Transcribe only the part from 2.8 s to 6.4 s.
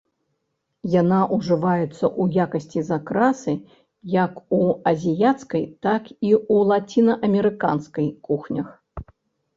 закрасы як у азіяцкай, так і